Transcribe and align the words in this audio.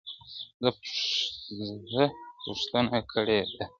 زه 1.91 1.99
پوښتنه 2.43 2.97
کړې 3.11 3.39
ده!. 3.53 3.63